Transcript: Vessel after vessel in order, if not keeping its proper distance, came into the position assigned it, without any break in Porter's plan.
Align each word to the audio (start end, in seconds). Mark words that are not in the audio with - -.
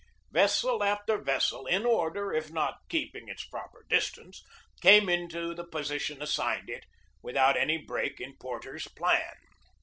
Vessel 0.31 0.81
after 0.83 1.19
vessel 1.19 1.67
in 1.67 1.85
order, 1.85 2.33
if 2.33 2.49
not 2.49 2.79
keeping 2.89 3.27
its 3.27 3.45
proper 3.45 3.85
distance, 3.87 4.43
came 4.81 5.07
into 5.07 5.53
the 5.53 5.63
position 5.63 6.23
assigned 6.23 6.71
it, 6.71 6.85
without 7.21 7.55
any 7.55 7.77
break 7.77 8.19
in 8.19 8.35
Porter's 8.39 8.87
plan. 8.87 9.35